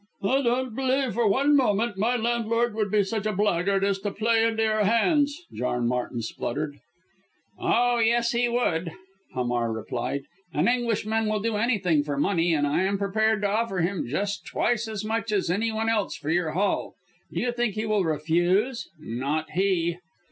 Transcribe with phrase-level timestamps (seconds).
[0.23, 4.09] "I don't believe for one moment my landlord would be such a blackguard as to
[4.09, 6.79] play into your hands," John Martin spluttered.
[7.59, 8.91] "Oh, yes, he would!"
[9.35, 10.23] Hamar replied.
[10.53, 14.43] "An Englishman will do anything for money, and I am prepared to offer him just
[14.43, 16.95] twice as much as any one else for your Hall.
[17.31, 19.99] Do you think he will refuse not he!"